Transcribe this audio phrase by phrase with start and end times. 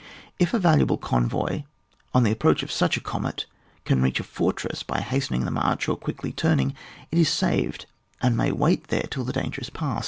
[0.39, 1.61] If a valuable convoy,
[2.11, 3.45] on the approach of such a comet,
[3.85, 6.73] can reach a fortress by hastening the march or quickly turning,
[7.11, 7.85] it is saved,
[8.19, 9.99] and may wait there till the danger is past.